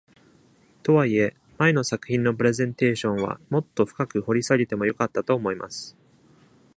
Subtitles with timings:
[0.81, 5.95] とはいえ、前の作品のプレゼンテーションはもっと深く掘り下げても良かったと思います。